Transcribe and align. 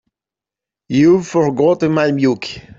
You've 0.89 1.27
forgotten 1.27 1.91
my 1.91 2.11
milk. 2.11 2.47